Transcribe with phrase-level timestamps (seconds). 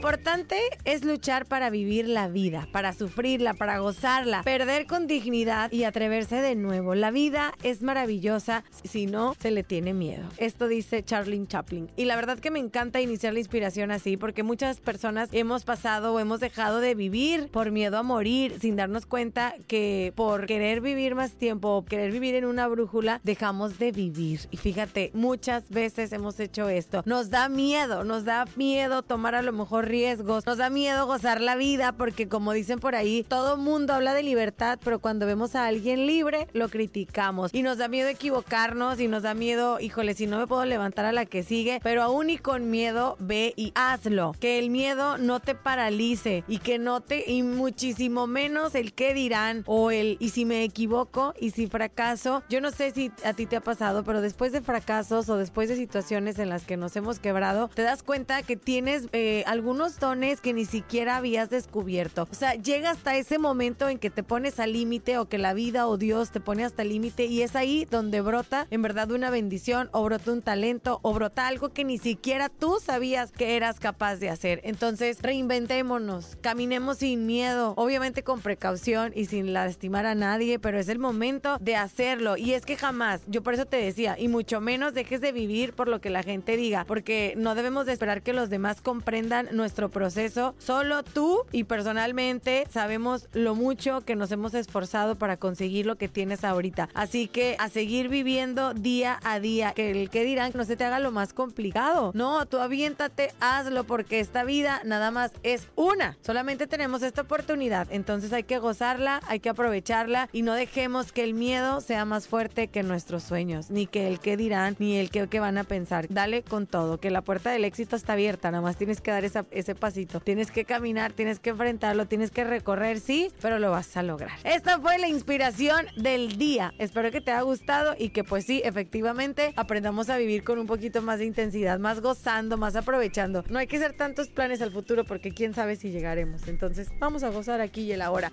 [0.00, 0.56] Importante
[0.86, 6.36] es luchar para vivir la vida, para sufrirla, para gozarla, perder con dignidad y atreverse
[6.36, 6.94] de nuevo.
[6.94, 10.26] La vida es maravillosa si no se le tiene miedo.
[10.38, 11.90] Esto dice Charlie Chaplin.
[11.98, 16.14] Y la verdad que me encanta iniciar la inspiración así porque muchas personas hemos pasado
[16.14, 20.80] o hemos dejado de vivir por miedo a morir sin darnos cuenta que por querer
[20.80, 24.40] vivir más tiempo o querer vivir en una brújula dejamos de vivir.
[24.50, 27.02] Y fíjate, muchas veces hemos hecho esto.
[27.04, 30.46] Nos da miedo, nos da miedo tomar a lo mejor riesgos.
[30.46, 34.22] Nos da miedo gozar la vida porque como dicen por ahí, todo mundo habla de
[34.22, 37.52] libertad, pero cuando vemos a alguien libre, lo criticamos.
[37.52, 41.04] Y nos da miedo equivocarnos y nos da miedo, híjole, si no me puedo levantar
[41.04, 44.34] a la que sigue, pero aún y con miedo, ve y hazlo.
[44.38, 49.12] Que el miedo no te paralice y que no te, y muchísimo menos el qué
[49.14, 52.42] dirán o el y si me equivoco y si fracaso.
[52.48, 55.68] Yo no sé si a ti te ha pasado, pero después de fracasos o después
[55.68, 59.79] de situaciones en las que nos hemos quebrado, te das cuenta que tienes eh, algunos
[59.98, 62.28] dones que ni siquiera habías descubierto.
[62.30, 65.54] O sea, llega hasta ese momento en que te pones al límite o que la
[65.54, 69.10] vida o Dios te pone hasta el límite y es ahí donde brota en verdad
[69.10, 73.56] una bendición o brota un talento o brota algo que ni siquiera tú sabías que
[73.56, 74.60] eras capaz de hacer.
[74.64, 80.88] Entonces, reinventémonos, caminemos sin miedo, obviamente con precaución y sin lastimar a nadie, pero es
[80.88, 82.36] el momento de hacerlo.
[82.36, 85.72] Y es que jamás, yo por eso te decía, y mucho menos dejes de vivir
[85.72, 89.48] por lo que la gente diga, porque no debemos de esperar que los demás comprendan
[89.70, 90.56] nuestro proceso.
[90.58, 96.08] Solo tú y personalmente sabemos lo mucho que nos hemos esforzado para conseguir lo que
[96.08, 96.88] tienes ahorita.
[96.92, 99.72] Así que a seguir viviendo día a día.
[99.72, 102.10] Que el que dirán que no se te haga lo más complicado.
[102.16, 106.18] No, tú aviéntate, hazlo porque esta vida nada más es una.
[106.20, 107.86] Solamente tenemos esta oportunidad.
[107.92, 112.26] Entonces hay que gozarla, hay que aprovecharla y no dejemos que el miedo sea más
[112.26, 113.70] fuerte que nuestros sueños.
[113.70, 116.08] Ni que el que dirán, ni el que, que van a pensar.
[116.08, 118.50] Dale con todo, que la puerta del éxito está abierta.
[118.50, 120.20] Nada más tienes que dar esa ese pasito.
[120.20, 124.38] Tienes que caminar, tienes que enfrentarlo, tienes que recorrer, sí, pero lo vas a lograr.
[124.44, 126.74] Esta fue la inspiración del día.
[126.78, 130.66] Espero que te haya gustado y que pues sí, efectivamente, aprendamos a vivir con un
[130.66, 133.44] poquito más de intensidad, más gozando, más aprovechando.
[133.48, 136.48] No hay que hacer tantos planes al futuro porque quién sabe si llegaremos.
[136.48, 138.32] Entonces, vamos a gozar aquí y el ahora.